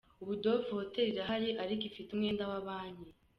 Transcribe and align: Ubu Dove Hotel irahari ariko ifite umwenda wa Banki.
Ubu 0.21 0.33
Dove 0.43 0.69
Hotel 0.79 1.05
irahari 1.09 1.49
ariko 1.63 1.83
ifite 1.89 2.09
umwenda 2.11 2.43
wa 2.51 2.59
Banki. 2.65 3.09